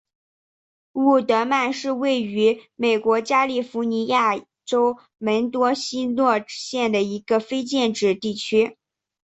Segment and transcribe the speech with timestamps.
[0.93, 8.79] 伍德曼是位于美国加利福尼亚州门多西诺县的一个非建制地区。